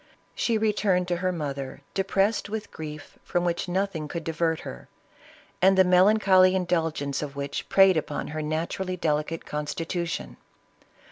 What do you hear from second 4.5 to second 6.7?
her, and the melancholy